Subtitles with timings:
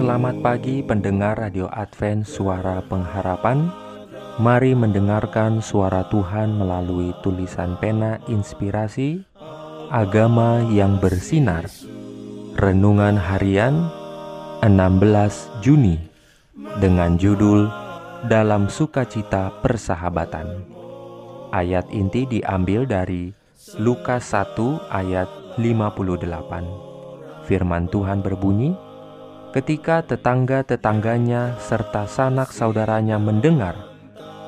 [0.00, 3.68] Selamat pagi pendengar Radio Advent Suara Pengharapan.
[4.40, 9.20] Mari mendengarkan suara Tuhan melalui tulisan pena inspirasi
[9.92, 11.68] Agama yang bersinar.
[12.56, 13.92] Renungan harian
[14.64, 16.00] 16 Juni
[16.80, 17.68] Dengan judul
[18.24, 20.64] Dalam Sukacita Persahabatan.
[21.52, 23.36] Ayat inti diambil dari
[23.76, 24.56] Lukas 1
[24.96, 25.28] ayat
[25.60, 26.88] 58
[27.44, 28.72] Firman Tuhan berbunyi,
[29.50, 33.74] ketika tetangga-tetangganya serta sanak saudaranya mendengar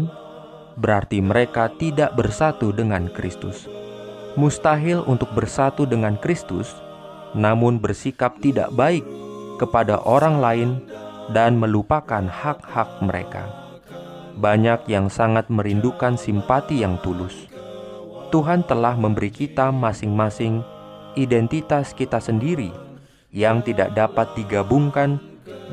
[0.79, 3.67] berarti mereka tidak bersatu dengan Kristus.
[4.39, 6.71] Mustahil untuk bersatu dengan Kristus,
[7.37, 9.05] namun bersikap tidak baik
[9.61, 10.69] kepada orang lain
[11.31, 13.45] dan melupakan hak-hak mereka.
[14.33, 17.45] Banyak yang sangat merindukan simpati yang tulus.
[18.33, 20.65] Tuhan telah memberi kita masing-masing
[21.13, 22.73] identitas kita sendiri
[23.29, 25.21] yang tidak dapat digabungkan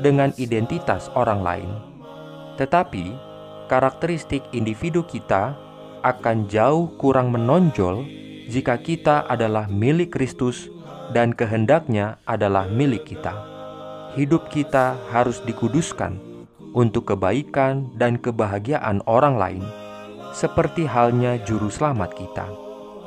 [0.01, 1.71] dengan identitas orang lain.
[2.57, 3.15] Tetapi,
[3.71, 5.55] karakteristik individu kita
[6.01, 8.03] akan jauh kurang menonjol
[8.49, 10.67] jika kita adalah milik Kristus
[11.15, 13.31] dan kehendaknya adalah milik kita.
[14.17, 16.19] Hidup kita harus dikuduskan
[16.75, 19.63] untuk kebaikan dan kebahagiaan orang lain,
[20.35, 22.47] seperti halnya juru selamat kita.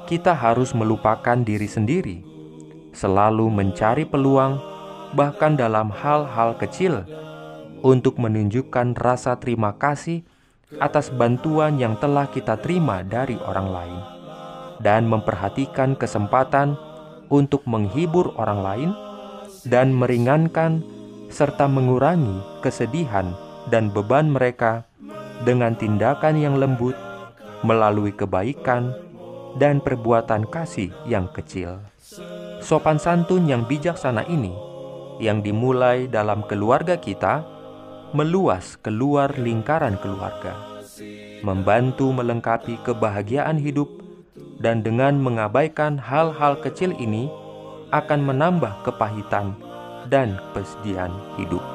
[0.05, 2.21] Kita harus melupakan diri sendiri,
[2.93, 4.74] selalu mencari peluang
[5.15, 7.07] bahkan dalam hal-hal kecil,
[7.81, 10.27] untuk menunjukkan rasa terima kasih
[10.83, 14.01] atas bantuan yang telah kita terima dari orang lain,
[14.83, 16.75] dan memperhatikan kesempatan
[17.31, 18.91] untuk menghibur orang lain
[19.65, 20.85] dan meringankan
[21.33, 23.33] serta mengurangi kesedihan
[23.73, 24.85] dan beban mereka
[25.43, 26.95] dengan tindakan yang lembut
[27.65, 28.93] melalui kebaikan
[29.57, 31.81] dan perbuatan kasih yang kecil.
[32.61, 34.74] Sopan santun yang bijaksana ini
[35.23, 37.55] yang dimulai dalam keluarga kita
[38.15, 40.55] meluas keluar lingkaran keluarga,
[41.43, 43.91] membantu melengkapi kebahagiaan hidup,
[44.63, 47.27] dan dengan mengabaikan hal-hal kecil ini
[47.91, 49.59] akan menambah kepahitan
[50.07, 51.67] dan kesedihan hidup.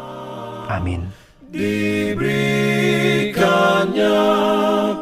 [0.71, 1.11] Amin.
[1.49, 4.21] Diberikannya